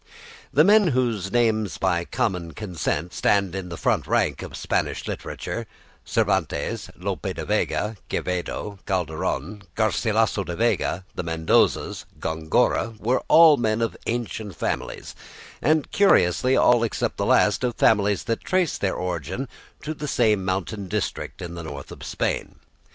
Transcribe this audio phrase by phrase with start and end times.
[0.51, 5.67] The men whose names by common consent stand in the front rank of Spanish literature,
[6.03, 13.57] Cervantes, Lope de Vega, Quevedo, Calderon, Garcilaso de la Vega, the Mendozas, Gongora, were all
[13.57, 15.13] men of ancient families,
[15.61, 19.47] and, curiously, all, except the last, of families that traced their origin
[19.83, 22.55] to the same mountain district in the North of Spain.